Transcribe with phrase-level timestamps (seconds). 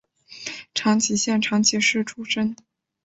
[0.73, 2.55] 长崎县长崎市出身。